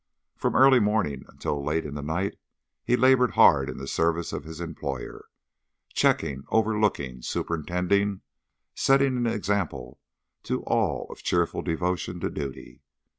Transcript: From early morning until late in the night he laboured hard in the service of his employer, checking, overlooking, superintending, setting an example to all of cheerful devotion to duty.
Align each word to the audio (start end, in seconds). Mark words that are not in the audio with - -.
From 0.35 0.55
early 0.55 0.79
morning 0.79 1.25
until 1.27 1.63
late 1.63 1.85
in 1.85 1.93
the 1.93 2.01
night 2.01 2.39
he 2.83 2.95
laboured 2.95 3.33
hard 3.33 3.69
in 3.69 3.77
the 3.77 3.85
service 3.87 4.33
of 4.33 4.45
his 4.45 4.59
employer, 4.59 5.25
checking, 5.93 6.41
overlooking, 6.49 7.21
superintending, 7.21 8.21
setting 8.73 9.15
an 9.15 9.27
example 9.27 9.99
to 10.41 10.63
all 10.63 11.05
of 11.11 11.21
cheerful 11.21 11.61
devotion 11.61 12.19
to 12.21 12.31
duty. 12.31 12.81